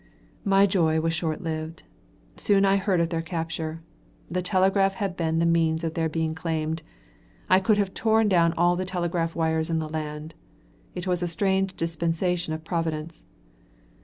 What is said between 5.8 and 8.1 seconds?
of their being claimed. I could have